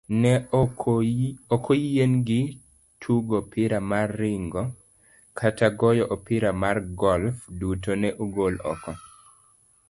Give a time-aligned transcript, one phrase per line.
[0.21, 0.29] Ne
[1.55, 2.39] okoyienegi
[3.01, 4.63] tugoopira mar ringo,
[5.39, 8.91] kata goyo opira mar golf, duto ne ogol oko